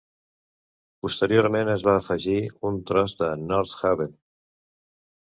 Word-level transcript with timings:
Posteriorment 1.05 1.67
es 1.73 1.83
va 1.87 1.93
afegir 1.97 2.37
un 2.69 2.79
tros 2.91 3.13
a 3.27 3.29
North 3.51 3.75
Haven. 3.91 4.17